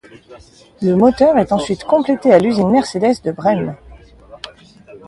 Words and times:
Le 0.81 0.95
moteur 0.95 1.37
est 1.37 1.51
ensuite 1.51 1.83
complété 1.83 2.33
à 2.33 2.39
l'usine 2.39 2.71
Mercedes 2.71 3.21
de 3.23 3.31
Brême. 3.31 3.75